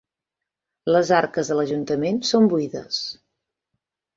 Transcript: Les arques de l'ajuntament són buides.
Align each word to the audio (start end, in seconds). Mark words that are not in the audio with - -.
Les 0.95 1.11
arques 1.17 1.51
de 1.53 1.57
l'ajuntament 1.59 2.19
són 2.33 2.51
buides. 2.55 3.03